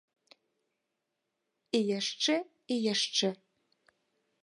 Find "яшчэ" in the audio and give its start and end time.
1.99-2.35, 2.93-3.29